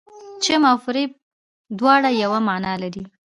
چم 0.43 0.61
او 0.69 0.77
فریب 0.83 1.11
دواړه 1.79 2.09
یوه 2.23 2.39
معنی 2.47 2.73
لري. 2.83 3.03